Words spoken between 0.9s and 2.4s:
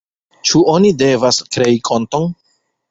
devas krei konton?